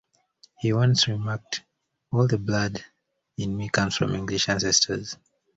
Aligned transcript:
He 0.57 0.73
once 0.73 1.07
remarked 1.07 1.61
"all 2.11 2.27
the 2.27 2.39
blood 2.39 2.83
in 3.37 3.55
me 3.55 3.69
comes 3.69 3.95
from 3.95 4.15
English 4.15 4.49
ancestors". 4.49 5.15